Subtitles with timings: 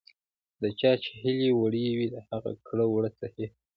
[0.61, 3.57] د چا چې هیلې وړې وي، د هغه کړه ـ وړه صحیح وي.